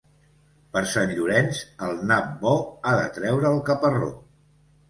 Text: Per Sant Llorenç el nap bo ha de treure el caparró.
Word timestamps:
Per 0.77 0.81
Sant 0.93 1.13
Llorenç 1.19 1.59
el 1.89 1.95
nap 2.13 2.33
bo 2.47 2.57
ha 2.93 2.97
de 3.03 3.07
treure 3.19 3.51
el 3.55 3.63
caparró. 3.71 4.13